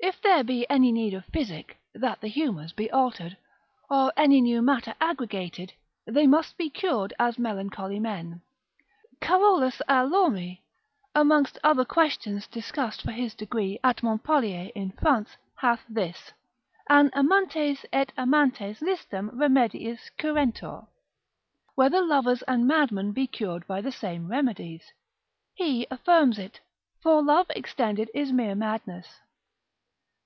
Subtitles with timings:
[0.00, 3.38] If there be any need of physic, that the humours be altered,
[3.88, 5.72] or any new matter aggregated,
[6.04, 8.42] they must be cured as melancholy men.
[9.22, 10.58] Carolus a Lorme,
[11.14, 16.32] amongst other questions discussed for his degree at Montpelier in France, hath this,
[16.90, 20.86] An amantes et amantes iisdem remediis curentur?
[21.76, 24.82] Whether lovers and madmen be cured by the same remedies?
[25.54, 26.60] he affirms it;
[27.00, 29.20] for love extended is mere madness.